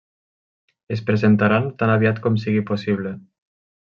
[0.95, 3.13] Es presentaran tan aviat com sigui possible.